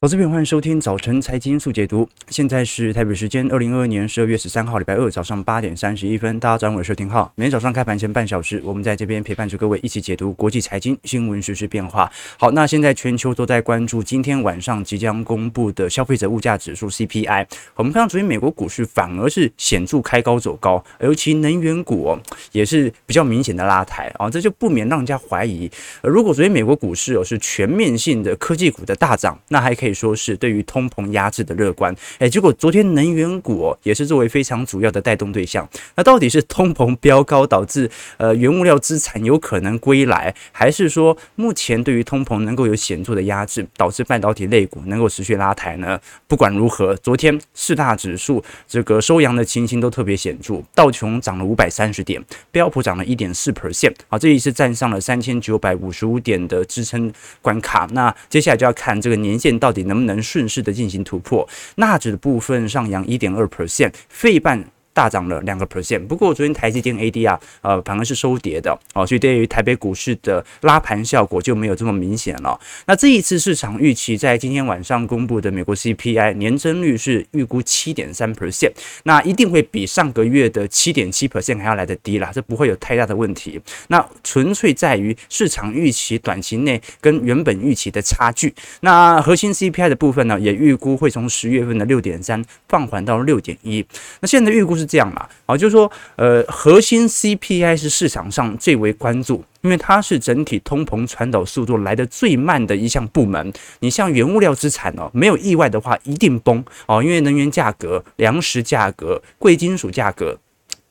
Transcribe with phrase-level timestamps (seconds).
[0.00, 2.08] 投资朋友，欢迎收听早晨财经速解读。
[2.28, 6.38] 现在是台北时间二零二二年十二月十三号，礼拜二早上八点三十一分。
[6.38, 7.32] 大家早上好，我是廷浩。
[7.34, 12.08] 每天早上开盘前半小时，我们在这边陪伴着各位一起解读国际财经新闻、时事变化。
[12.38, 17.48] 好，那现在全球都在关注今天晚上即将公布的消费者物价指数 CPI。
[17.74, 22.16] 我们看到昨天美国股市反而是显著开高走高，尤其能源股
[22.52, 25.68] 也是比较明显的拉抬啊，这就不免让人家怀疑，
[26.04, 29.87] 如果昨天美国股市哦是全面性的科技股的大涨，那还可以。
[29.88, 35.66] 可以说是对于通膨压制的乐观，哎，结果昨天能源股也是作为非常主要的带动对象。
[35.96, 45.98] 那到底是通膨飙高导致呃原物料资产有可能归来，还是说目前对于通膨能够有显著的压制，导致半导体类股能够持续拉抬呢？
[46.26, 57.88] 不管如何，昨天四大指数这个收阳的情形都特别显著，道琼涨了五百三十点，标普涨了一点四 percent，啊，这一次站上了三千九百五十五点的支撑关卡。
[57.92, 59.77] 那接下来就要看这个年线到底。
[59.84, 61.48] 能不能顺势的进行突破？
[61.76, 64.64] 纳指的部分上扬一点二 percent，费半。
[64.98, 72.58] 大涨了两个 percent，不过昨天台积电 ADR 呃反而是收跌的哦，所以对于台北股市的拉盘效果就没有这么明显了。
[72.86, 78.72] 那这一次市场预期在今天晚上公布的美国 CPI 年增率是预估七点三 percent，
[79.04, 83.60] 那一定会比上个月的七点七 percent 还要来得低啦，这不会有太大的问题。
[83.86, 88.52] 那纯粹在于市场预期短期内跟原本预期的差距。
[88.80, 93.86] 那核心 CPI 的部分呢，也预估会从十月份的六点三放缓到六点一。
[94.18, 94.87] 那现在预估是。
[94.88, 103.52] 这样嘛，啊，就是说，呃，核心 CPI 是市场上最为关注，因为它是整体通膨传导速度来得最慢的一项部门。
[103.80, 110.38] 你像原物料资产哦，没有意外的话一定崩哦，因为能源价格、粮食价格、贵金属价格，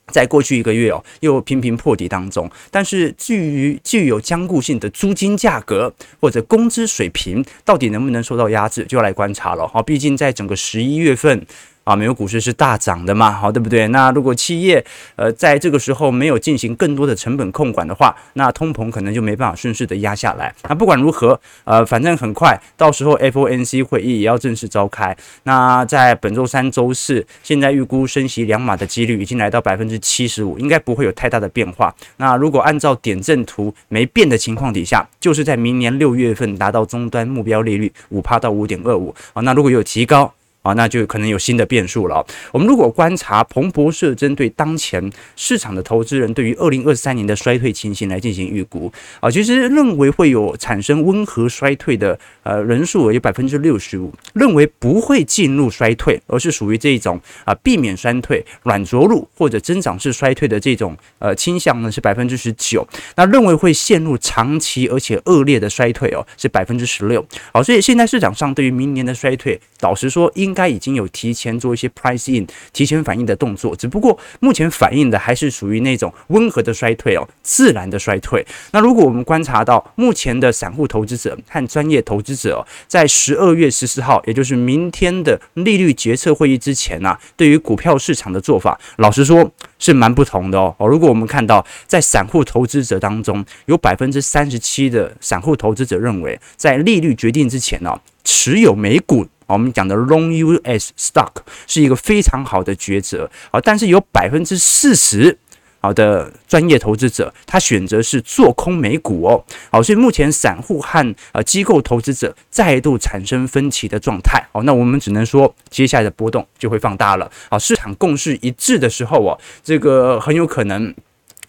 [0.07, 2.49] 在过去一个月哦又频频破底当中。
[2.69, 9.67] 但是至于具有坚固性的租金价格或者工资水平，到底能不能受到压制，就要来观察了。
[9.67, 11.45] 好，毕竟在整个十一月份。
[11.87, 13.87] 啊，美国股市是大涨的嘛，好，对不对？
[13.87, 14.83] 那如果企业
[15.15, 20.53] 呃在这个时候没有进行更多的成本控管的话，那通膨可能就没办法顺势的压下来。
[20.67, 25.15] 那不管如何，呃，反正很快到时候 FOMC 会议也要正式召开。
[25.43, 31.95] 那在本周三、周四，现在预估升息两码的几率已经来到百分之七十五，应该不会有太大的变化。
[32.17, 39.41] 那如果按照点阵图没变的情况底下，就是在明年六月份达到终端目标利率五趴到五点二五啊。
[39.43, 40.33] 那如果有提高，
[40.67, 42.25] 啊，那就可能有新的变数了。
[42.51, 48.91] 我们如果观察彭博社针对当前市场的投资人对于二零二三年的衰退情形来进行预估
[49.21, 62.85] 啊，其实认为会有产生温和衰退的呃人数有百分之六十五，认为不会进入衰退，而是属于这种啊避免衰退、软着陆或者增长式衰退的这种呃倾向呢是百分之十九。
[63.15, 67.25] 那认为会陷入长期而且恶劣的衰退哦是百分之十六。
[67.53, 70.56] 好，所以现在市场上对于明年的衰退，老实说应。
[70.57, 78.43] 该已经有提前做一些 price in 提前反应的动作，只不过目前反应的还是属于那种温和的衰退哦，自然的衰退。
[78.71, 90.75] 那如果我们观察到目前的散户投资者和专业投资者哦，在十二月十四号，也就是明天的利率决策会议之前啊，对于股票市场的做法，老实说是蛮不同的哦。
[90.79, 99.27] 如果我们看到在散户投资者当中，有百分之三十七的散户投资者认为，在利率决定之前呢，持有美股。
[99.47, 101.31] 我们讲的 long US stock
[101.65, 105.37] 是一个非常好的抉择啊，但是有百分之四十
[105.79, 120.93] 好的专业投资者，他选择是做空美股哦，好，所以目前散户和呃机构投资者再度产生分歧的状态哦，那我们只能说接下来的波动就会放大了好，市场共识一致的时候哦，这个很有可能。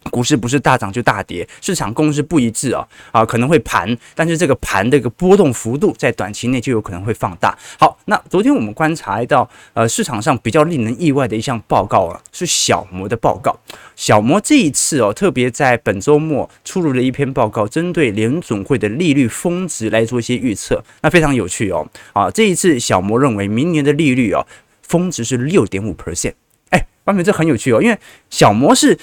[0.09, 7.57] 股市不是大涨就大跌，市场共识不一致啊啊，可能会盘，但是这个盘的一个波动幅度在短期内就有可能会放大。
[7.79, 13.59] 好，那昨天我们观察到，呃，市场上比较令人意外的一项报告啊，是小摩的报告。
[13.97, 21.87] 小摩这一次哦，特别在本周末出炉了一篇报告，针对联准会的利率峰值来做一些预测，那非常有趣哦。
[22.13, 24.47] 啊，这一次小摩认为明年的利率哦，
[24.83, 26.35] 峰值是六点五 percent。
[26.71, 27.99] 哎，外面这很有趣哦，因为
[28.31, 28.99] 小摩是。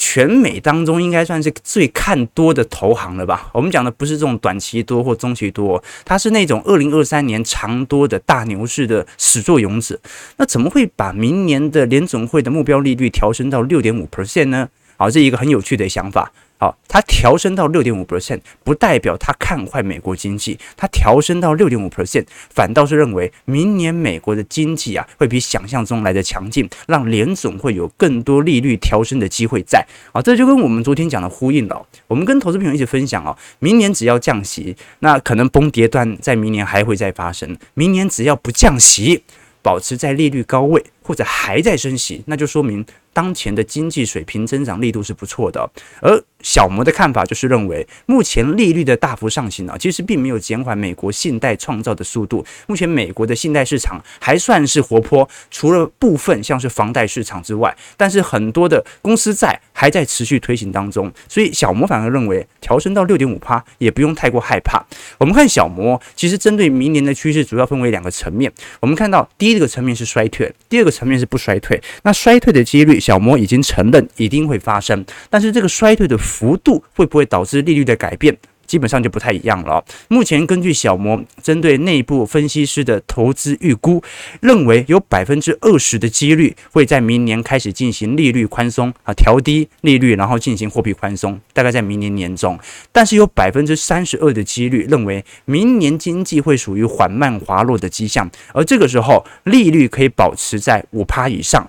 [0.00, 3.50] 全美当中应该算是最看多的投行了吧？
[3.52, 9.98] 我们讲的不是这种短期多或中期多，它是那种二零二三年长多的大牛市的始作俑者。
[10.36, 14.68] 那怎么会把明年的联总会的目标利率调升到六点五 percent 呢？
[14.96, 16.30] 好，这一个很有趣的想法。
[16.58, 20.58] 好，它调升到六点五 percent，不代表它看坏美国经济。
[20.76, 29.86] 它调升到六点五 percent，反倒是认为明年美国的经济啊会比想象中来的强劲，让联总会有更多利率调升的机会在。
[30.12, 31.86] 啊，这就跟我们昨天讲的呼应了。
[32.08, 37.56] 我们跟投资朋友一起分享哦，明年只要降息，那可能崩跌段在明年还会再发生。
[37.74, 39.22] 明年只要不降息，
[39.62, 42.84] 保持在利率高位或者还在升息，那就说明。
[43.10, 45.68] 当前的经济水平增长力度是不错的，
[46.00, 52.46] 而小摩的看法就是认为，目前利率的大幅上行呢，其实并没有减缓美国信贷创造的速度。
[52.68, 61.10] 目前美国的信贷市场还算是活泼，除了部分像是房贷市场之外，但是很多的公司债还在持续推行当中。
[61.28, 64.80] 所以小摩反而认为，调升到六点五趴也不用太过害怕。
[65.18, 68.52] 我们看小摩，其实针对明年的趋势，主要分为两个层面。
[68.78, 71.80] 我们看到第一个层面是衰退，第二个层面是不衰退。
[72.02, 78.36] 那衰退的几率，小摩已经承认一定会发生，但是这个衰退的幅度会不会导致利率的改变？
[78.68, 79.84] 基本上就不太一样了。
[80.06, 84.00] 目前根据小摩针对内部分析师的投资预估，
[84.40, 92.56] 认为有百分之二十的几率会在明年开始进行利率宽松啊，调低利率，然后进行货币宽松，大概在明年年中。
[92.92, 101.66] 但是有百分之三十二的几率认为明年经济会属于缓慢滑落的迹象，而这个时候利率可以保持在五趴以上。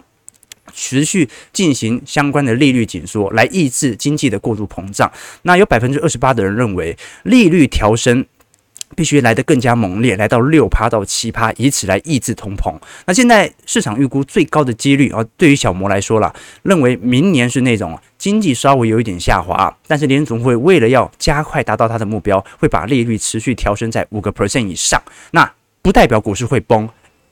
[0.73, 5.11] 持续进行相关的利率紧缩，来抑制经济的过度膨胀。
[5.43, 8.25] 那有百分之二十八的人认为，利率调升
[8.95, 12.75] 必须来得更加猛烈，来到六趴到七趴，以此来抑制通膨。
[13.05, 16.33] 那现在市场预估最高的几率啊，对于小摩来说啦，
[16.63, 25.01] 认为明年是那种经济稍微有一点下滑，但是联总会为了要加快达到它的目标，会把利率持续调升在五个 percent 以上。
[25.31, 25.49] 那
[25.81, 26.89] 不代表股市会崩。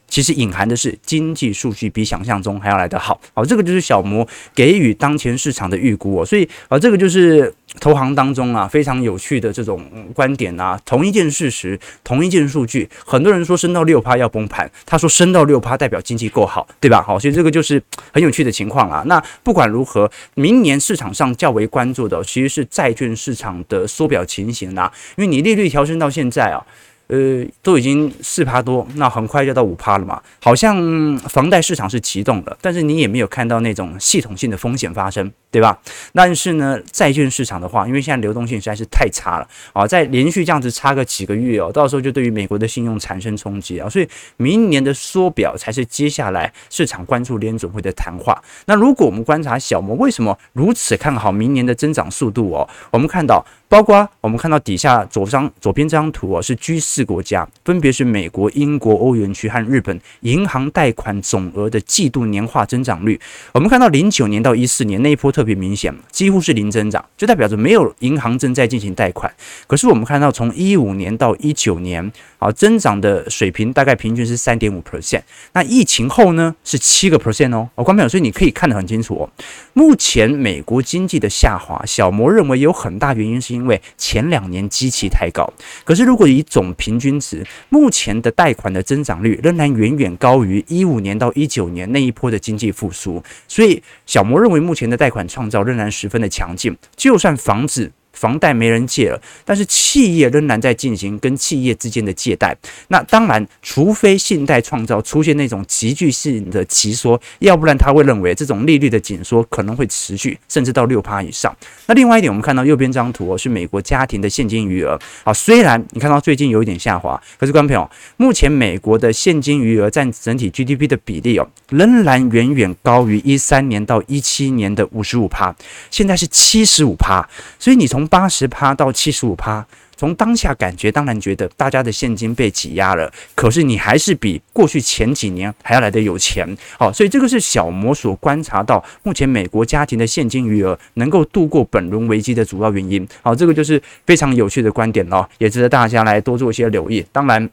[0.07, 17.01] 其实隐含的是经济数据比想象中还要来得好，好，这个就是小摩给予当前市场的预估哦，所以啊，这个就是投行当中啊非常有趣的这种观点啊，同一件事实，同一件数据，很多人说升到六趴要崩盘，他说升到六趴代表经济够好，对吧？
[17.01, 17.81] 好，所以这个就是
[18.13, 19.03] 很有趣的情况啊。
[19.07, 26.65] 那不管如何，明年市场上较为关注的其实是债券市场的缩表情形啦，因为你利率调升到现在啊。
[27.07, 30.21] 呃，都已经四趴多，那很快就到五趴了嘛。
[30.41, 35.75] 好像房贷市场是启动了，但是你也没有看到那种系统性的风险发生，对吧？
[36.13, 43.89] 但是呢，债券市场的话，因为现在流动性实在是太差了啊，再连续这样子差个几个月哦，到时候就对于美国的信用产生冲击啊。
[43.89, 44.07] 所以
[44.37, 48.39] 明年的缩表才是接下来市场关注联准会的谈话。
[48.67, 53.43] 那如果我们观察小摩为什么如此看好明年的增长速度哦，我们看到。
[53.69, 63.19] 包括我们看到底下左张左边这张图哦，是 G 四国家，分别是美国、英国、欧元区和日本银行贷款总额的季度年化增长率。
[63.53, 69.33] 我们看到零九年到一四年那一波特别明显，几乎是零增长，就代表着没有银行正在进行贷款。
[69.65, 75.23] 可是我们看到从一五年到一九年，啊，增长的水平大概平均是三点五 percent。
[75.53, 79.29] 那疫情后呢是七个 percent 哦，哦，观众朋友，所以你可以看得很清楚哦。
[79.73, 83.57] 目前美国经济的下滑，小摩认为有很大原因是。
[83.57, 85.51] 因为前两年基期太高，
[85.83, 97.91] 可是如果以总平均值，目前的贷款的增长率仍然远远高于一五年到一九年那一波的经济复苏，所以小摩认为目前的贷款创造仍然十分的强劲，就算房子。
[98.17, 102.55] 房贷没人借了，但是企业仍然在进行跟企业之间的借贷。
[102.87, 111.55] 那当然，除非信贷创造出现那种急剧性的急缩，要不然他会认为这种利率的紧缩可能会持续，甚至到六趴以上。
[111.85, 115.31] 那另外一点，我们看到右边这张图哦，是美国家庭的现金余额好。
[115.33, 125.55] 虽然你看到最近有一点下滑，可是观众朋友，目前美国的现金余额占整体 GDP 的比例哦，仍然远远高于一三年到一七年的五十五趴，
[125.91, 127.27] 现在是七十五趴。
[127.59, 136.47] 所以你从八十趴到七十五趴，从当下感觉当然觉得大家的现金被挤压了，可是你还是比过去前几年还要来得有钱。
[136.79, 143.07] 好，所以这个是小摩所观察到目前美国家庭的现金余额能够度过本轮危机的主要原因。
[143.21, 147.05] 好，这个就是非常有趣的观点哦，也值得大家来多做一些留意。
[147.11, 147.49] 当然，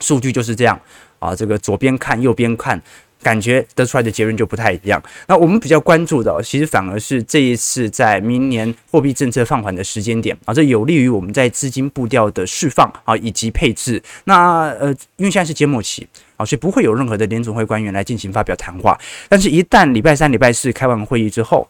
[0.00, 0.80] 数据就是这样
[1.18, 2.80] 啊，这个左边看右边看。
[3.22, 5.02] 感觉得出来的结论就不太一样。
[5.26, 14.02] 那我们比较关注的，其实反而是这一次在明年货币政策放缓的时间点啊，这有利于我们在资金步调的释放啊，以及配置。
[14.24, 18.98] 那呃，因为现在是揭幕期啊，所以不会有任何的联准会官员来进行发表谈话。
[19.28, 21.68] 但是，一旦礼拜三、礼拜四开完会议之后，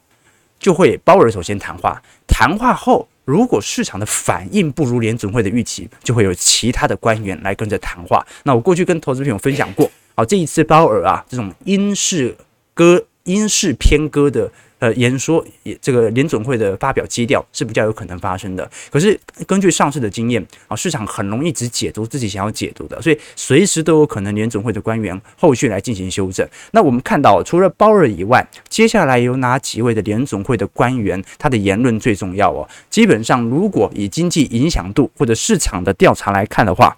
[0.58, 2.00] 就会鲍尔首先谈话。
[2.26, 8.24] 谈话后，如果市场的反应不如联准会的预期，就会有其他的官员来跟着谈话。
[8.44, 9.90] 那我过去跟投资朋友分享过。
[10.14, 12.36] 好，这一次鲍尔啊，这种英式
[12.74, 15.42] 歌、英式偏歌的呃言说，
[15.80, 18.70] 这个联总会的发表基调是比较有可能发生的。
[18.90, 26.46] 可是根据上次的经验啊，市场很容易只解读自己想要解读的，所以随时都有可能联总会的官员后续来进行修正。
[26.72, 32.68] 那我们看到，除了鲍尔以外，接下来有哪几位的联总会的官员，他的言论最重要哦？
[32.90, 36.94] 基本上，如果以经济影响度或者市场的调查来看的话，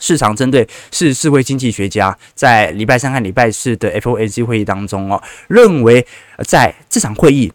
[0.00, 6.04] 市场针对四十四位经济学家在礼拜三和礼拜四的 FOMC 会议当中哦，认为
[6.44, 7.52] 在这场会议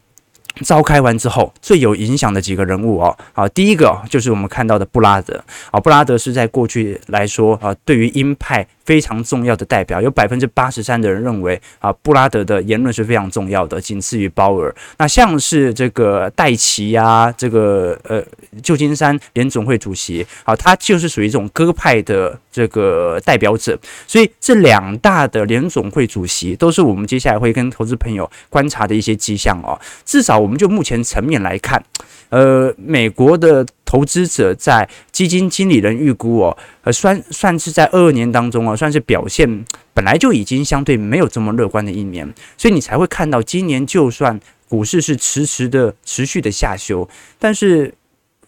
[0.64, 8.66] 召开完之后最有影响的几个人物哦，啊，第一个就是我们看到的布拉德啊，布拉德是在过去来说啊，对于鹰派。
[8.86, 14.74] 非常重要的代表，有百分之八十三的人认为啊，布拉德的言论是非常重要的，仅次于鲍尔。
[14.98, 18.24] 那像是这个戴奇呀，这个呃
[18.62, 23.78] 旧金山联总会主席啊，他就是属于这种鸽派的这个代表者。
[24.08, 29.80] 所以这两大的联总会主席都是我们接下来会跟投资朋友观察的一些迹象哦。
[30.06, 31.84] 至少我们就目前层面来看，
[32.30, 33.66] 呃，美国的。
[33.96, 44.38] 投资者在基金经理人预估哦，呃，算算是在二二年当中啊，算是表现本来就已经相对没有这么乐观的一年，所以你才会看到今年就算
[44.68, 47.08] 股市是迟迟的持续的下修，
[47.40, 47.94] 但是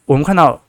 [0.03, 0.61] 我们看到。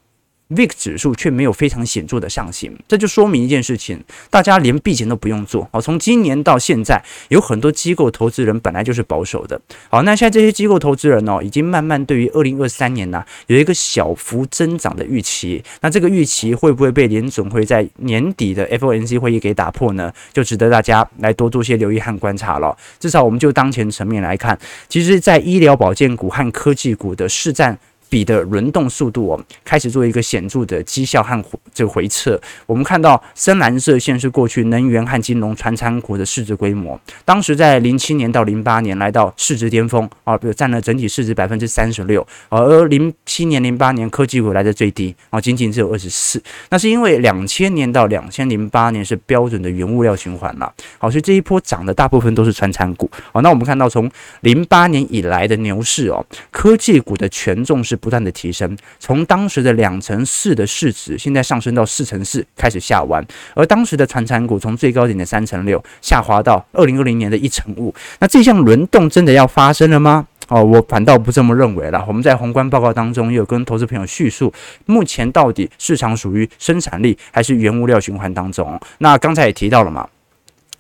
[0.51, 5.69] VIX 指数却没有非常显著的上行，这就说明一件事情：大家连避险都不用做。
[5.71, 9.61] 好，从今年到现在，有很多机构投资人本来就是保守的。
[9.91, 15.63] 好，那现在这些机构投资人哦，已经慢慢对于二零二三年呢、有一个小幅增长的预期。
[15.83, 20.11] 那这个预期会不会被联准会在年底的 FOMC 会议给打破呢？
[20.33, 22.75] 就值得大家来多做些留意和观察了。
[22.99, 27.79] 至少我们就当前层面来看，其实，在医疗保健股和科技股的市占。
[28.09, 31.43] 比的轮动速度哦，开始做一个显著的绩效和
[31.75, 32.41] 这个回撤。
[32.67, 46.43] 我们看到深蓝色线是过去能源和金融传产股的市值规模，当时在零七年到零八年来到市值巅峰啊，比如占了整体市值百分之三十六，而零七年零八年科技股来的最低啊，仅仅只有二十四。
[46.71, 53.11] 那是因为两千年到两千零八年是标准的原物料循环了，好，所以这一波涨的大部分都是传产股。
[53.33, 54.11] 好，那我们看到从
[54.41, 57.98] 零八年以来的牛市哦，科技股的权重是。
[57.99, 63.23] 不断的提升，从当时的两成四的市值，现在上升到四成四，开始下弯。
[63.55, 67.95] 而当时的传产股从最高点的三成六，下滑到二零二零年的一成五。
[68.21, 70.27] 那这项轮动真的要发生了吗？
[70.49, 72.03] 哦，我反倒不这么认为了。
[72.09, 74.51] 我们在宏观报告当中也有跟投资朋友叙述，
[74.87, 78.81] 目前到底市场属于生产力还是原物料循环当中？
[78.99, 80.09] 那刚才也提到了嘛。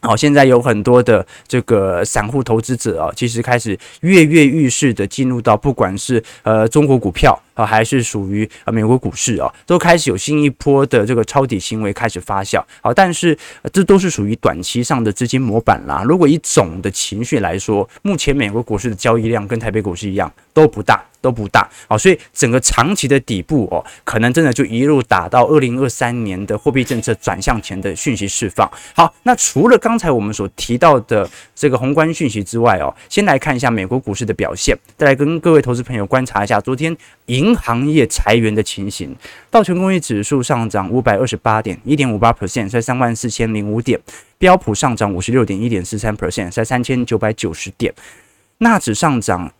[0.00, 7.38] 好，现在有很多的这个散户投资者啊，其实开始跃跃欲试的进入到，不管是呃中国股票。
[7.58, 12.62] 啊，还是属于呃美国股市啊，都开始有新一波的这个抄底行为开始发酵。
[12.80, 13.36] 好，但是
[13.72, 16.04] 这都是属于短期上的资金模板啦。
[16.06, 21.68] 如果以总的情绪来说，目前美国股市的交易量跟台北股市一样都不大，都不大。
[21.88, 28.70] 好，所以整个长期的底部哦，可能真的就一路打到二零二三年的货币政策转向前的讯息释放。
[28.94, 36.96] 好，那除了刚才我们所提到的这个宏观讯息之外哦，先来看一下美国股市的表现，再来跟各位投资朋友观察一下昨天
[37.26, 37.48] 银。
[37.48, 39.16] 银行业裁员的情形，
[39.48, 43.98] 道琼工业指数上涨五百二十八点，一点五八 percent，在三万四千零五点；
[44.36, 47.90] 标普上涨五十六点，一点四三 percent，在三千九百九十点；
[48.58, 49.50] 纳指上涨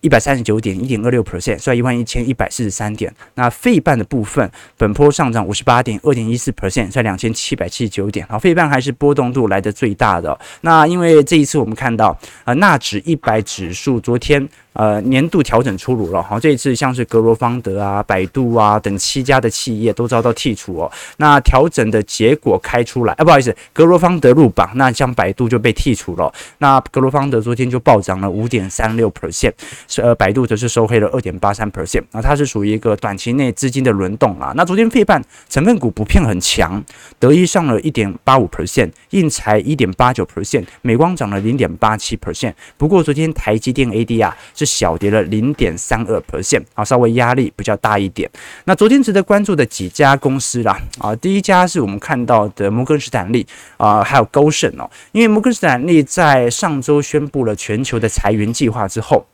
[0.00, 3.12] 一百三十九点，一点二六 percent，在一万一千一百四十三点。
[3.34, 8.26] 那费半的部分，本波上涨五十八点，二点一四 percent，在两千七百七十九点。
[8.28, 10.38] 好，费半还是波动度来的最大的。
[10.60, 14.48] 那因为这一次我们看到，呃，纳指一百指数昨天。
[14.74, 20.92] 呃，年度调整出炉了，好，这一次像是格罗方德啊、百度啊等七家的企业都遭到剔除哦。
[21.16, 26.32] 那调整的结果开出来，啊，不好意思，格罗方德入榜，那像百度就被剔除了。
[26.58, 29.52] 那格罗方德昨天就暴涨了五点三六 percent，
[29.88, 32.04] 是呃，百度则是收黑了二点八三 percent。
[32.12, 34.52] 那它是属于一个短期内资金的轮动啊。
[34.54, 36.80] 那昨天费半成分股普遍很强，
[37.18, 42.52] 德一上了一点八五 percent，应材一点八九 percent，美光涨了零点八七 percent。
[42.76, 48.30] 不过昨天台积电 ADR 是小跌了零点三二 percent，啊，稍微压力比较大一点。
[48.64, 53.46] 那昨天值得关注的几家公司啦，啊，第一家是我们看到的摩根士丹利
[53.78, 59.24] 啊，还有高盛哦，因为摩根士丹利在上周宣布了全球的裁员计划之后。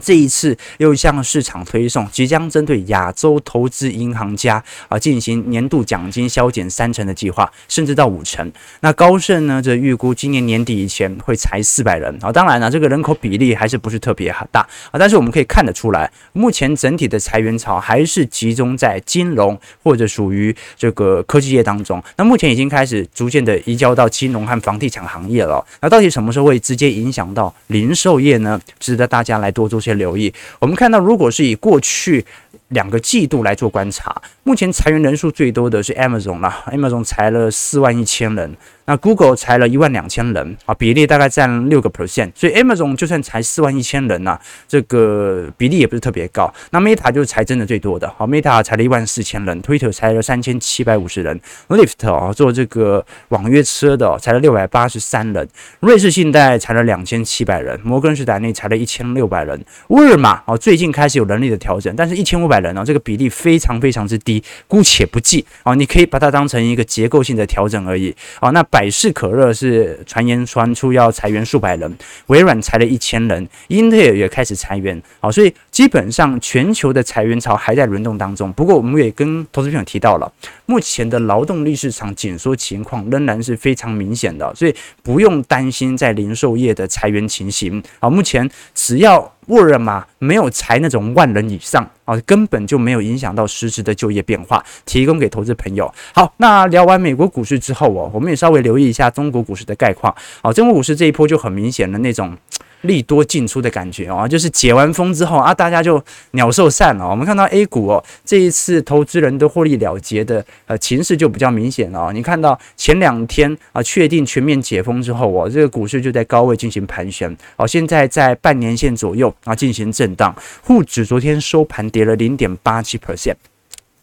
[0.00, 8.52] 这一次又向市场推送，即将针对亚洲投资银行家啊进行年度奖金削减三成的计划，甚至到五成。
[8.80, 12.30] 那高盛呢，则预估今年年底以前会裁四百人啊。
[12.30, 14.98] 当然了，这个人口比例还是不是特别大啊。
[14.98, 22.00] 但是我们可以看得出来，目前整体的裁员潮还是集中在金融或者属于这个科技业当中。
[22.16, 25.64] 那目前已经开始逐渐的移交到金融和房地产行业了。
[25.80, 28.60] 那到底什么时候会直接影响到零售业呢？
[28.78, 30.32] 值得大家来多做些留意。
[30.58, 32.24] 我们看到，如果是以过去
[32.68, 38.56] 两个季度来做观察，目前裁员人数最多的是 Amazon 啦，Amazon 裁了四万一千人。
[38.88, 46.50] 那 Google 裁了一万两千人啊，比例大概占六个 percent，所以 Amazon 就算裁四万一千人呐、啊，这个比例也不是特别高。
[46.70, 55.46] 那 Meta 就是裁真的最多的，好，Meta 裁了一万四千人，Twitter 裁了三千七百五十人，Lyft 啊做这个网约车的裁了六百八十三人，
[55.80, 68.64] 瑞士信贷裁了两千七百人，摩根士丹利裁了一千六百人，沃尔玛啊最近开始有人力的调整，但是一千五百人呢，这个比例非常非常之低，姑且不计啊，你可以把它当成一个结构性的调整而已啊，那。
[68.78, 78.52] 百事可乐是传言传出要裁员数百人，微软裁了一千人，英特尔也开始裁员，好，所以基本上全球的裁员潮还在轮动当中。
[78.54, 80.28] 不过我们也跟投资朋友提到了，
[80.66, 87.80] 目前的劳动力市场紧缩情况仍然是非常明显的，所以不用担心在零售业的裁员情形。
[88.00, 95.88] 好，目前只要沃尔玛没有裁那种万人以上啊，根本就没有影响到实质的就业变化，提供给投资朋友。
[96.12, 100.12] 好，那聊完美国股市之后哦，我们也稍微留意一下中国股市的概况。
[100.42, 102.36] 好，中国股市这一波就很明显的那种。
[102.82, 107.08] 利多进出的感觉哦，就是解完封之后啊，大家就鸟兽散了。
[107.08, 112.12] 我们看到 A 股哦，这一次投资人都获利了结的呃情势就比较明显了哦。
[112.12, 123.34] 你看到前两天啊，确定全面解封之后哦，这个股市就在高位进行盘旋哦，现在在半年线左右啊进行震荡，沪指昨天收盘跌了零点八七 percent。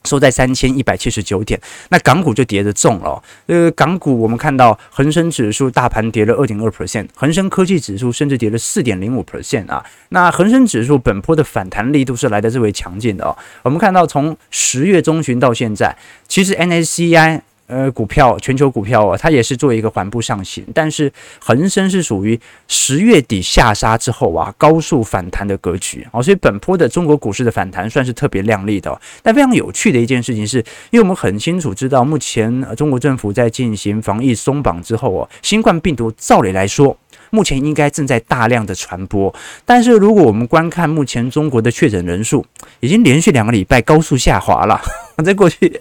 [0.06, 1.60] 收在三千一百七十九点，
[1.90, 3.22] 那港股就跌得重了。
[3.48, 9.84] 呃，港股我们看到恒生指数大盘跌了二点二 percent，恒生科技指数甚至跌了四点零五 percent 啊。
[10.10, 13.36] 那恒生指数本波的反弹力度是来的最为强劲的哦。
[13.64, 15.96] 我们看到从十月中旬到现在，
[16.28, 17.42] 其实 N A C I。
[17.68, 29.02] 呃，股票全球股票啊，它也是做一个缓步上行，但是恒生是属于十月底下杀之后啊，高速反弹的格局啊，所以本波的中国股市的反弹算是特别亮丽的。
[29.24, 30.60] 但非常有趣的一件事情是，
[30.92, 36.96] 因为我们很清楚知道，目前中国政府在进行防疫松绑之后啊，新冠病毒照理来说。
[37.30, 39.34] 目前应该正在大量的传播，
[39.66, 42.46] 但是如果我们观看目前中国的确诊人数，
[42.80, 44.82] 已经连续两个礼拜高速下滑了。
[45.24, 45.80] 在过去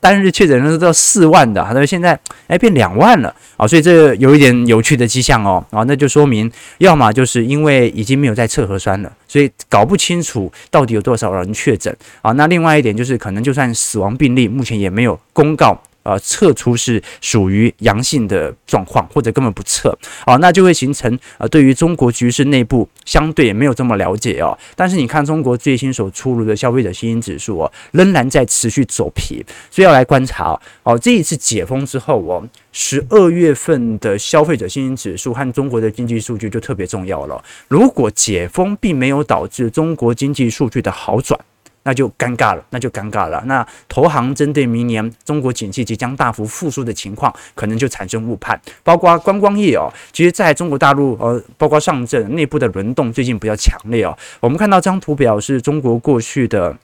[0.00, 12.32] 单日确诊人数都要四万的，那现在哎变两万了啊，所以这有一点有趣的迹象哦啊，那就说明要么就是因为已经没有在测核酸了，所以搞不清楚到底有多少人确诊啊。
[12.32, 15.80] 那另外一点就是可能就算死亡病例，目前也没有公告。
[16.06, 19.90] 呃，测出是属于阳性的状况，或者根本不测，
[20.24, 24.56] 哦，那就会形成呃，对于中国局势内部相对也没有这么了解哦。
[24.76, 30.96] 但是你看中国最新所出炉的消费者信心指数哦，仍然在持续走皮，所以要来观察哦。
[30.96, 37.42] 这一次解封之后哦，十二月份的消费者信心指数和中国的经济数据就特别重要了。
[37.66, 41.38] 如果解封并没有导致中国经济数据的好转，
[41.86, 43.40] 那就尴尬了，那就尴尬了。
[43.46, 48.60] 那投行针对明年中国景气即将大幅复苏的情况，可能就产生误判。
[48.82, 54.18] 包括观光业哦，其实在中国大陆呃，包括上证内部的轮动最近比较强烈哦。
[54.40, 56.76] 我们看到这张图表是中国过去的。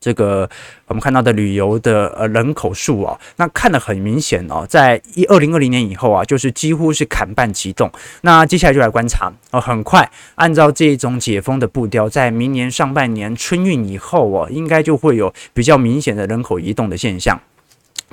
[0.00, 0.48] 这个
[0.86, 7.90] 我们看到的旅游的呃人口数啊，那看得很明显哦，在一二零二零年以后啊，就是几乎是砍半急冻。
[8.22, 17.40] 那接下来就来观察哦，很快按照这种解封的步调，在明年上半年春运以后哦，应该就会有比较明显的人口移动的现象。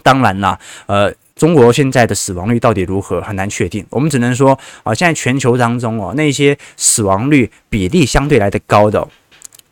[0.03, 9.07] 当然啦，呃，中国现在的死亡率到底如何很难确定，我们只能说啊，现在全球当中哦，那些死亡率比例相对来的高的。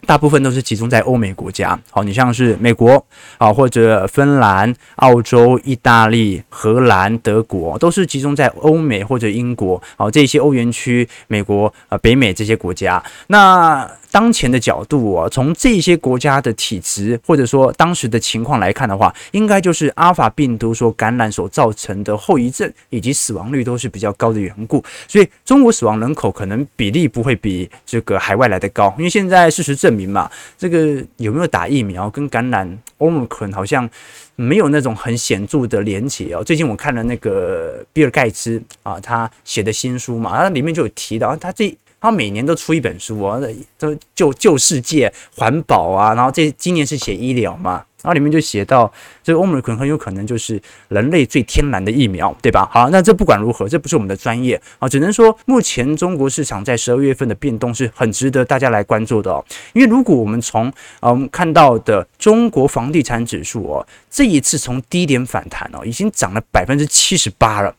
[0.05, 3.03] 大部分都是集中在欧美国家，好，你像是美国
[3.37, 13.89] 啊，或者芬兰、澳洲、意大利、荷兰、德国，都是集中在欧美或者英国，好，这些欧元区、美国啊、北美这些国家，那。
[14.13, 33.89] 当前的角度啊，从这些国家的体质或者说当时的情况来看的话，应该就是阿尔法病毒所感染所造成的后遗症以及死亡率都是比较高的缘故，所以中国死亡人口可能比例不会比这个海外来的高，因为现在事实证明嘛，这个有没有打疫苗跟感染 Omicron 好像
[34.35, 36.43] 没有那种很显著的连结哦。
[36.43, 41.75] 最近我看了那个比尔盖茨啊，他写的新书嘛，他里面就有提到他这。
[42.03, 43.39] 他每年都出一本书啊，
[43.79, 47.85] 都救救世界、环保啊，然后这今年是写医疗嘛。
[48.01, 48.91] 然后里面就写到，
[49.23, 52.67] 这个欧美可能很有可能就是人类最天然的疫苗，对吧？
[52.69, 59.41] 好，那这不管如何，这不是我们的专业啊，只能说目前中国市场在十二月份的变动是很值得大家来关注的哦。
[59.71, 67.73] 因为如果我们从嗯看到的中国房地产指数哦，这一次从低点反弹哦，已经涨了百分之七十八了。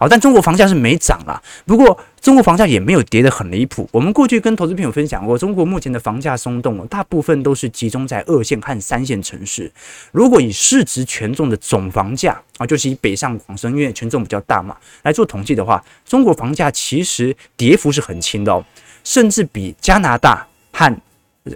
[0.00, 1.42] 好，但中国房价是没涨啦。
[1.66, 3.86] 不过，中国房价也没有跌得很离谱。
[3.92, 9.70] 我们过去跟投资朋友分享过，中国目前的房价松动，大部分都是集中在二线和三线城市。
[10.10, 18.64] 如果以市值权重的总房价啊，就是以北上广深，因为权重比较大嘛，来做统计的话，中国房价其实跌幅是很轻的哦，
[19.04, 20.96] 甚至比加拿大和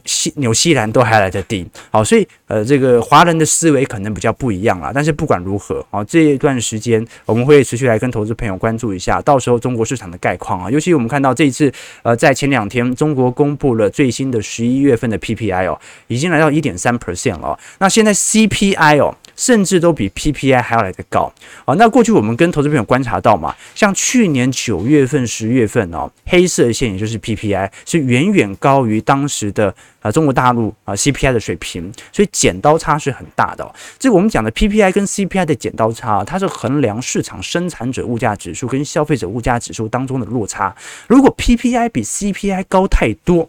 [0.06, 4.90] 西纽西兰都还来得低，好，所以呃，这个华人的思维可能比较不一样啦。
[4.94, 10.70] 但是不管如何，啊，这一段时间我们会持续来跟投资朋友关注一下，到时候中国市场的概况啊。
[10.70, 11.70] 尤其我们看到这一次，
[12.02, 17.58] 呃，在前两天，中国公布了最新的十一月份的 PPI 哦，已经来到一点三 percent 了。
[17.78, 19.14] 那现在 CPI 哦。
[19.36, 21.32] 甚至都比 PPI 还要来得高
[21.64, 21.74] 啊！
[21.74, 33.74] 那过去我们跟投资朋友观察到嘛，像去年九月份、十月份哦，黑色线也就是 PPI 是远远高于当时的啊中国大陆啊 CPI 的水平，所以剪刀差是很大的。
[33.98, 40.74] 这我们讲的 PPI 跟 CPI 的剪刀差啊，它是衡量市场生产者物价指数跟消费者物价指数当中的落差。
[41.08, 43.48] 如果 PPI 比 CPI 高太多，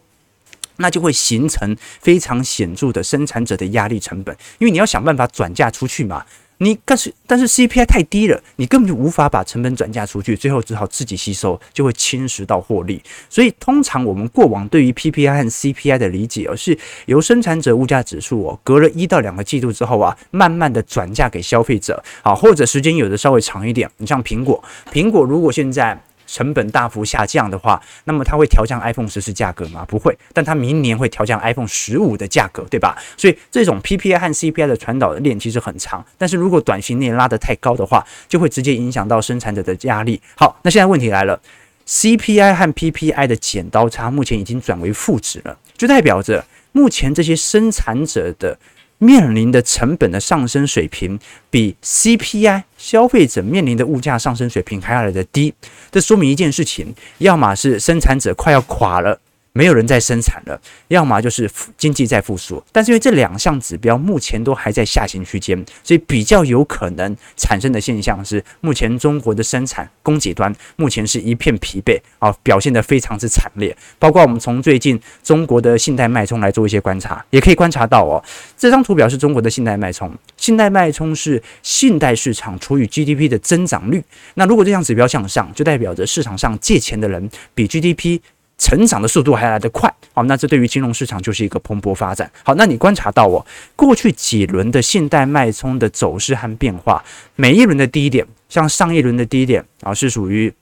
[0.76, 6.24] 那就会形成非常显著的生产者的压力成本，因为你要想办法转嫁出去嘛。
[6.58, 13.02] 你但是但是 CPI 太低了，你根本就无法把成本转嫁出去，最后只好自己吸收，就会侵蚀到获利。
[13.28, 23.90] 所以通常我们过往对于 PPI 和 CPI 的理解，而是由生产者物价指数哦，隔了一到两个季度之后啊，慢慢的转嫁给消费者啊，或者时间有的稍微长一点。
[23.98, 26.02] 你像苹果，苹果如果现在。
[26.26, 29.84] 成本大幅下降的话，那么它会调降 iPhone 十四价格吗？
[29.86, 32.96] 不会，但它明年会调降 iPhone 十五的价格，对吧？
[33.16, 40.20] 所以这种 PPI 和 CPI 的传导链其实很长，但是如果短期内拉得太高的话，就会直接影响到生产者的压力。
[40.36, 41.40] 好，那现在问题来了
[41.86, 48.58] ，CPI 和 PPI 的剪刀差目前已经转为负值了，就代表着目前这些生产者的。
[48.98, 51.18] 面临的成本的上升水平
[51.50, 55.52] 比 CPI 消费者面临的物价上升水平还要来的低，
[55.90, 59.20] 这说明一件事情：要么是生产者快要垮了。
[59.56, 73.74] 没有人在生产了，要么就是经济在复苏，但是因为这两项指标目前都还在下行区间，所以比较有可能产生的现象是，目前中国的生产供给端目前是一片疲惫啊，表现得非常之惨烈。
[73.98, 78.22] 包括我们从最近中国的信贷脉冲来做一些观察，也可以观察到哦，
[78.58, 84.04] 这张图表是中国的信贷脉冲，信贷脉冲是信贷市场除以 GDP 的增长率。
[84.34, 88.20] 那如果这项指标向上，就代表着市场上借钱的人比 GDP。
[88.58, 92.30] 成长的速度还来得快，好，那这对于金融市场就是一个蓬勃发展。
[92.42, 100.52] 好，那你观察到哦，过去几轮的信贷脉冲的走势和变化，每一轮的低点，像上一轮的低点啊，是属于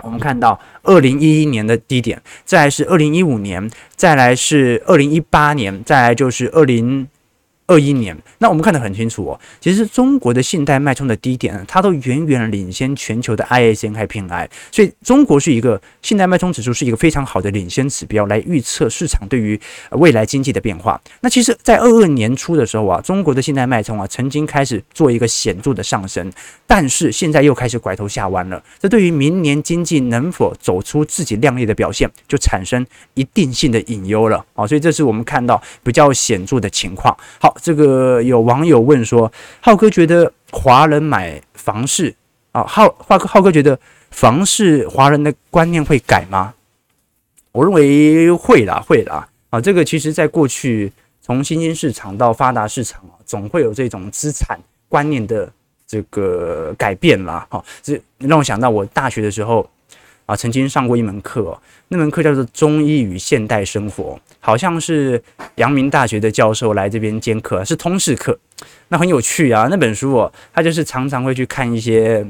[0.00, 7.08] 我们看到二零一一年的低点，再来是二零一五年，再来是二零一八年，再来就是二零。
[7.66, 9.40] 二一年，那我们看得很清楚哦。
[9.60, 19.58] 其实中国的信贷脉冲的低点，它都远远领先全球的 ISM 和 PMI，所以中国是一个信贷脉冲指数是一个非常好的领先指标，来预测市场对于
[19.92, 21.00] 未来经济的变化。
[21.20, 26.30] 那其实，在二二年初的时候啊，中国的信贷脉冲啊，曾经开始做一个显著的上升，
[26.66, 28.62] 但是现在又开始拐头下弯了。
[28.78, 34.66] 这对于明年经济能否走出自己亮丽的表现，就产生一定性的隐忧了啊。
[34.66, 37.16] 所以这是我们看到比较显著的情况。
[37.40, 37.56] 好。
[37.62, 42.12] 这个有网友问说：“浩哥觉得华人买房市
[42.50, 43.78] 啊，浩浩哥浩哥觉得
[44.10, 46.52] 房市华人的观念会改吗？”
[47.52, 49.60] 我认为会啦，会啦啊！
[49.60, 55.48] 这个其实在过去从新兴市场到发达市场啊，总会有这种资产观念的
[55.86, 57.46] 这个改变啦。
[57.48, 59.68] 哈，这让我想到我大学的时候。
[60.24, 65.22] 啊，曾经上过一门课，那门课叫做《中医与现代生活》，好像是
[65.54, 68.36] 阳明大学的教授来这边兼课，是通识课。
[68.88, 72.26] 那很有趣啊，那本书哦，他就是常常会去看一些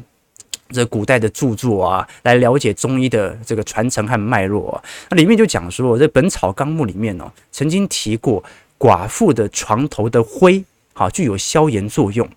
[0.68, 4.84] 这古代的著作啊，来了解中医的这个传承和脉络啊。
[5.08, 8.44] 那里面就讲说，这《本草纲目》里面哦，曾经提过
[8.78, 12.28] 寡妇的床头的灰，好，具有消炎作用。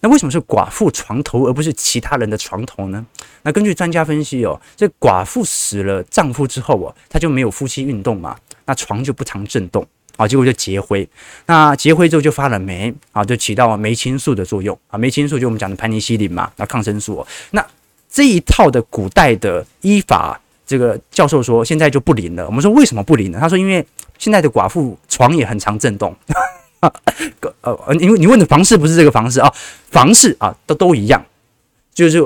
[0.00, 3.06] 那为什么是寡妇床头而不是其他人的床头呢？
[3.42, 11.08] 那根据专家分析哦，这寡妇死了丈夫之后哦，她就没有夫妻运动嘛，那床就不常震动啊，结果就结灰。
[11.46, 17.26] 那结灰之后就发了霉啊，就起到霉青素的作用啊，霉青素就我们讲的盘尼西林嘛，那抗生素。
[17.50, 17.64] 那
[18.08, 22.46] 这一套的古代的医法这个教授说现在就不灵了。
[22.46, 23.38] 我们说为什么不灵呢？
[23.40, 23.84] 他说因为
[24.18, 26.14] 现在的寡妇床也很常震动。
[27.62, 29.52] 呃，因为你问的房事不是这个房事啊，
[29.90, 31.24] 房事啊都都一样，
[31.94, 32.22] 就是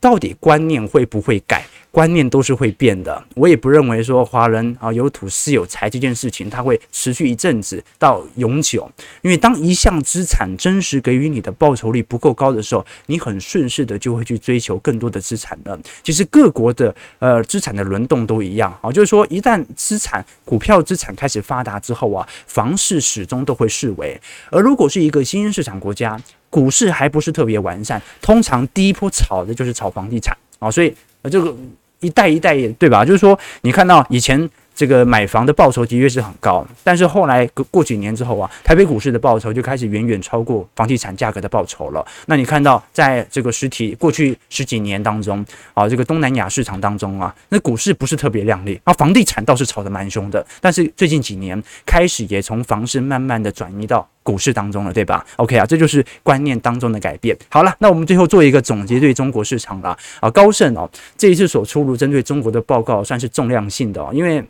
[0.00, 1.64] 到底观念会不会改？
[1.90, 8.88] 观念都是会变的，我也不认为说华人啊有土斯有财这件事情，它会持续一阵子到永久。
[9.22, 15.78] 因为当一项资产真实给予你的报酬率不够高的时候，你很顺势的就会去追求更多的资产了。
[16.02, 24.20] 其实各国的呃资产的轮动都一样啊，就是说一旦资产股票资产开始发达之后啊，房市始终都会式微。
[24.50, 26.20] 而如果是一个新兴市场国家，
[26.50, 30.94] 股市还不是特别完善，通常第一波炒的就是炒房地产啊，所以。
[31.28, 31.54] 这个
[32.00, 33.04] 一代一代对吧？
[33.04, 42.06] 就是说，你看到以前这个买房的报酬的确是很高，但是后来过几年之后啊，台北股市的报酬就开始远远超过房地产价格的报酬了。
[42.26, 50.46] 那你看到在这个实体过去十几年当中啊，这个东南亚市场当中啊，那股市不是特别亮丽，啊，房地产倒是炒得蛮凶的。
[50.60, 54.08] 但是最近几年开始也从房市慢慢的转移到。
[54.28, 57.34] 股市当中了，对吧？OK 啊，这就是观念当中的改变。
[57.48, 60.86] 好了，那我们最后做一个总结，对中国市场了啊，高盛哦，
[61.16, 64.44] 这一次所出炉针对中国的报告算是重量性的哦，因为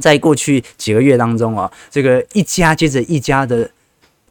[0.00, 3.70] 在过去几个月当中啊，这个一家接着一家的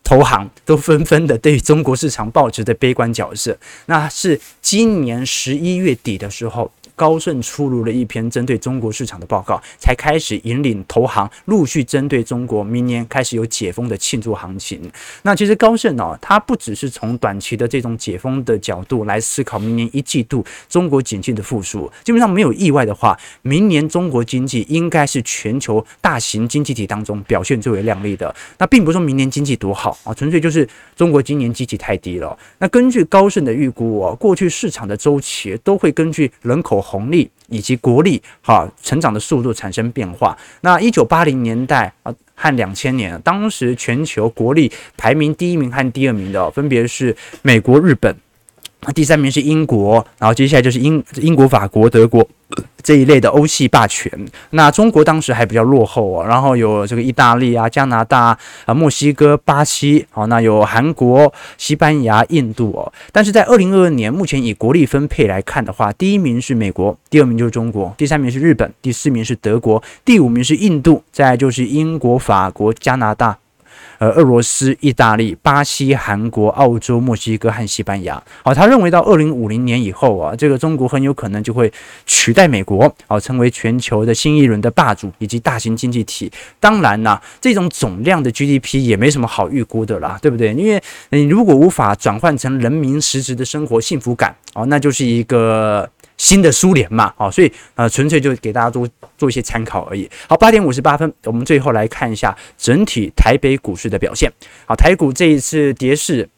[0.04, 6.72] 投行都纷纷的对中国市场抱持的悲观角色，那是今年十一月底的时候。
[7.02, 14.80] 高盛出炉了一篇针对中国市场的报告，才开始引领投行陆续针对中国明年开始有解封的庆祝行情。
[15.24, 28.32] 那其实高盛哦，它不只是从短期的这种解封的角度来思考明年一季度中国经济的复苏，基本上没有意外的话，明年中国经济应该是全球大型经济体当中表现最为亮丽的。
[28.60, 32.38] 那并不是说明年经济多好啊，纯粹就是中国今年基期太低了。
[32.60, 36.80] 那根据高盛的预估哦，过去市场的周期都会根据人口。
[36.92, 40.38] 红利以及国力哈成长的速度产生变化。
[40.60, 48.14] 那一九八零年代啊和两千年，当时全球国力排名第一名和第二名的分别是美国、日本，
[48.94, 52.28] 第三名是英国，然后接下来就是英英国、法国、德国。
[52.84, 54.12] 这一类的欧系霸权，
[54.50, 62.92] 那中国当时还比较落后啊，然后有这个意大利啊、加拿大啊、墨西哥、巴西，好，那有韩国、西班牙、印度哦。
[63.12, 73.38] 但是在二零二二年，目前以国力分配来看的话，第一名是美国，第二名就是中国，第三名是日本，第四名是德国，第五名是印度，再就是英国、法国、加拿大。
[74.02, 81.72] 呃，俄罗斯、意大利、巴西、韩国、澳洲、墨西哥和西班牙，好，他认为到二零五零年以后啊，这个中国很有可能就会
[82.08, 86.32] 取代美国，好，成为全球的新一轮的霸主以及大型经济体。
[86.60, 90.52] 当然啦，这种总量的 GDP 也没什么好预估的啦，对不对？
[90.56, 95.88] 因为你如果无法转换成人民实质的生活幸福感，哦，那就是一个。
[96.22, 100.08] 新的苏联嘛，好，所以呃，纯粹就给大家做做一些参考而已。
[100.30, 104.32] 好，八点五十八分，我们最后来看一下整体台北股市的表现。
[104.68, 106.30] 好，台股这一次跌势。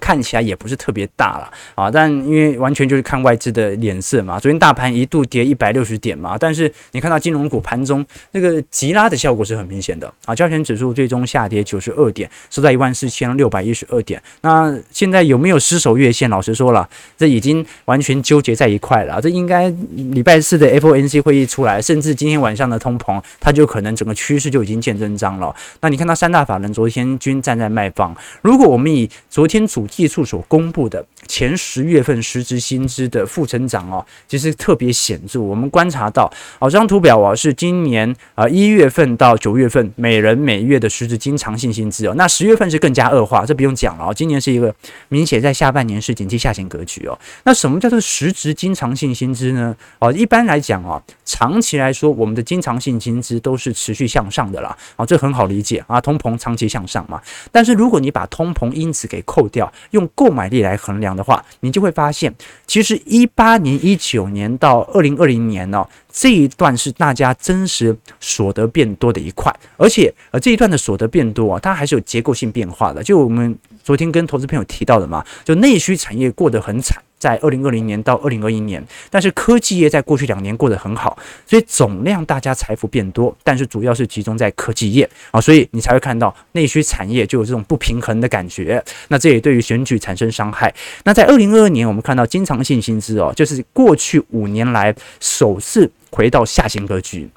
[0.00, 4.38] 看起来也不是特别大了啊，但因为完全就是看外资的脸色嘛。
[4.38, 10.34] 昨天大盘一度跌一百六十点嘛，但是你看到金融股盘中那个急拉的效果是很明显的啊。
[10.34, 14.22] 交权指数最终下跌九十二点，收在一万四千六百一十二点。
[14.42, 16.28] 那现在有没有失守月线？
[16.28, 19.20] 老实说了，这已经完全纠结在一块了。
[19.20, 25.54] 这应该礼拜四的 FOMC 会议出来，甚至今天晚上的通膨，它就可能整个趋势就已经见真章了。
[25.80, 28.16] 那你看到三大法人昨天均站在卖方。
[28.42, 31.06] 如果我们以昨天主技术所公布的。
[31.26, 35.40] 前十月份实质薪资的负成长哦，其实特别显著。
[35.40, 42.14] 我们观察到，哦，这张图表啊是今年啊一月份到九月份每人每月的实质经常性薪资哦。
[42.16, 44.14] 那十月份是更加恶化，这不用讲了哦。
[44.14, 44.74] 今年是一个
[45.08, 47.18] 明显在下半年是经济下行格局哦。
[47.44, 49.74] 那什么叫做实质经常性薪资呢？
[49.98, 54.76] 哦，一般来讲啊，长期来说，我们的经常性薪资都是持续向上的啦。
[54.96, 57.20] 啊，这很好理解啊，通膨长期向上嘛。
[57.50, 62.34] 但是如果你把通膨因子给扣掉，用购买力来衡量的话，你就会发现，
[62.66, 73.02] 其实一八年、一九年到二零二零年呢、这一段是大家真实所得变多的一块，而且呃这一段的所得变多啊，它还是有结构性变化的。
[73.02, 77.02] 就我们昨天跟投资朋友提到的嘛，就内需产业过得很惨。
[77.18, 88.82] 在二零二零年到二零二一年，但是科技业在过去两年过得很好，所以总量大家财富变多，但是主要是集中在科技业啊，所以你才会看到内需产业就有这种不平衡的感觉。
[89.08, 90.74] 那这也对于选举产生伤害。
[91.04, 97.28] 那在二零二二年，我们看到经常性薪资哦，就是过去五年来首次回到下行格局。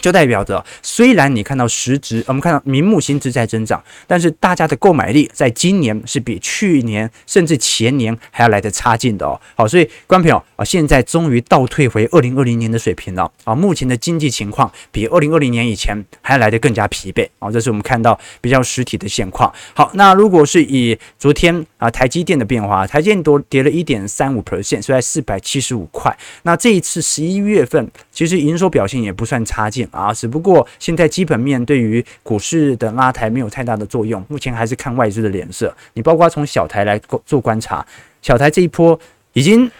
[0.00, 9.40] 就代表着，虽然你看到实值，我们看到名目薪资在增长，但是大家的购买力在今年是比去年甚至前年还要来得差劲的哦。
[9.54, 13.54] 好，所以观众朋友啊，现在终于倒退回二零二零年的水平了啊。
[13.54, 17.50] 目前的经济情况比二零二零年以前还要来得更加疲惫啊。
[17.50, 19.52] 这是我们看到比较实体的现况。
[19.74, 26.14] 好，那如果是以昨天啊台积电的变化，台积电多跌了一点三五 percent，所以在四百七十五块。
[26.42, 29.83] 那这一次十一月份其实营收表现也不算差劲。
[29.90, 35.74] 啊，只不过现在基本面对于股市的拉抬没有太大的作用，目前还是看外资的脸色。
[35.94, 37.84] 你包括从小台来做观察，
[38.22, 38.98] 小台这一波
[39.32, 39.70] 已经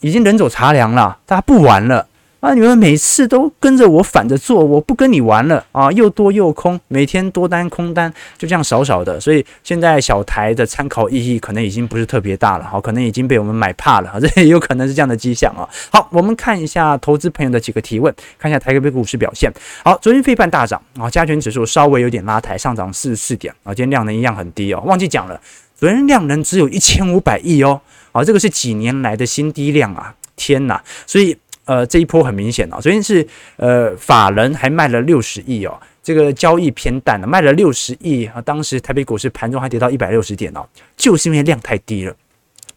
[0.00, 2.06] 已经人走茶凉了，大家不玩了。
[2.44, 2.52] 啊！
[2.52, 5.90] 你们每次都跟着我反着做，我不跟你玩了啊！
[5.92, 15.64] 又多又空，每天多单空单就这样少少的，所以现在小台的参考意义可能已经不是特别大了，好，可能已经被我们买怕了， 这也有可能是这样的迹象啊。
[15.90, 19.50] 好，我们看一下投资朋友的几个提问，看一下台北股市表现。
[19.82, 25.40] 好，昨天费半大涨啊，加权指数稍微有点拉抬，上涨四十四点啊，今天量能一样很低哦，忘记讲了，
[25.74, 27.80] 昨天量能只有一千五百亿哦，
[28.12, 30.84] 啊，这个是几年来的新低量啊，天哪！
[31.06, 31.34] 所以。
[31.64, 38.40] 呃，这一波很明显哦，昨天是呃法人还卖了六十亿哦，这个交易偏淡了，卖了六十亿啊。
[38.42, 42.14] 当时台北股市盘中还跌到一百六十点哦，就是因为量太低了，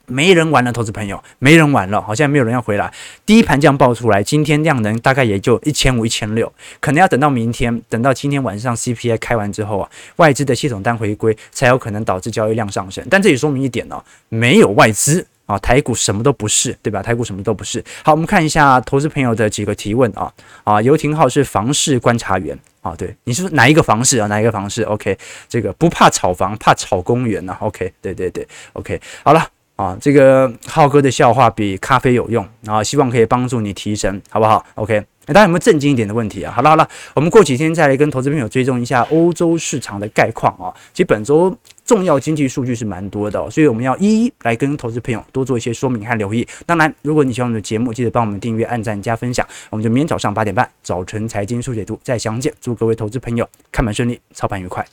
[0.05, 2.89] 没人玩了，投资朋友没人玩了，好像没有人要回来。
[3.25, 13.05] 第一盘这样爆出来，今天量能大概也就一千五、一千六，可能要等到明天，等到今天晚上 CPI 开完之后啊，外资的系统单回归，才有可能导致交易量上升。
[13.09, 15.27] 但这也说明一点哦，没有外资。
[15.47, 17.01] 啊，台股什么都不是，对吧？
[17.01, 17.83] 台股什么都不是。
[18.03, 20.31] 好，我们看一下投资朋友的几个提问啊
[20.63, 24.27] 啊，游廷浩是房市观察员啊，对，你是哪一个房市啊？
[24.27, 25.17] 哪一个房市？OK，
[25.49, 27.57] 这个不怕炒房，怕炒公园呐。
[27.61, 35.03] OK，对对对，OK，好了啊，这个浩哥的笑话比咖啡有用啊，希望可以帮助你提神，好不好？OK。
[35.33, 36.51] 大家有没有震惊一点的问题啊？
[36.51, 40.73] 好了好了，我们过几天再来跟投资朋友追踪一下欧洲市场的概况啊。
[40.93, 46.47] 其实本周重要经济数据是蛮多的，所以我们要一一来跟投资朋友多做一些说明和留意。
[46.65, 49.45] 当然，如果你喜欢我们的节目，记得帮我们订阅、按赞、加分享。
[49.69, 52.53] 我们就明天早上八点半早晨财经速解读再相见。
[52.59, 54.85] 祝各位投资朋友看盘顺利，操盘愉快。